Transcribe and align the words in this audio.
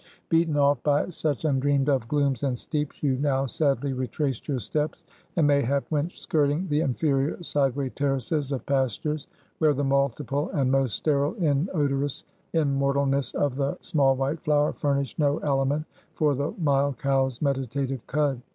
Beaten 0.29 0.57
off 0.57 0.81
by 0.81 1.09
such 1.09 1.45
undreamed 1.45 1.87
of 1.87 2.07
glooms 2.07 2.41
and 2.41 2.57
steeps, 2.57 3.03
you 3.03 3.19
now 3.19 3.45
sadly 3.45 3.93
retraced 3.93 4.47
your 4.47 4.57
steps, 4.57 5.03
and, 5.35 5.45
mayhap, 5.45 5.85
went 5.91 6.13
skirting 6.13 6.67
the 6.69 6.81
inferior 6.81 7.43
sideway 7.43 7.89
terraces 7.89 8.51
of 8.51 8.65
pastures; 8.65 9.27
where 9.59 9.75
the 9.75 9.83
multiple 9.83 10.49
and 10.55 10.71
most 10.71 10.95
sterile 10.95 11.35
inodorous 11.35 12.23
immortalness 12.55 13.35
of 13.35 13.57
the 13.57 13.77
small, 13.81 14.15
white 14.15 14.39
flower 14.41 14.73
furnished 14.73 15.19
no 15.19 15.39
aliment 15.41 15.85
for 16.15 16.33
the 16.33 16.51
mild 16.57 16.97
cow's 16.97 17.39
meditative 17.39 18.07
cud. 18.07 18.41